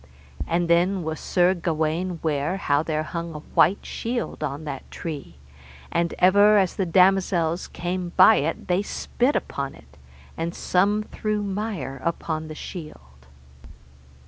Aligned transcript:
And 0.47 0.67
then 0.67 1.03
was 1.03 1.19
Sir 1.19 1.53
Gawaine 1.53 2.19
ware 2.23 2.57
how 2.57 2.81
there 2.81 3.03
hung 3.03 3.35
a 3.35 3.39
white 3.53 3.85
shield 3.85 4.43
on 4.43 4.63
that 4.63 4.89
tree, 4.89 5.35
and 5.91 6.15
ever 6.17 6.57
as 6.57 6.75
the 6.75 6.87
damosels 6.87 7.67
came 7.67 8.09
by 8.17 8.37
it 8.37 8.67
they 8.67 8.81
spit 8.81 9.35
upon 9.35 9.75
it, 9.75 9.99
and 10.35 10.55
some 10.55 11.03
threw 11.03 11.43
mire 11.43 12.01
upon 12.03 12.47
the 12.47 12.55
shield. 12.55 13.27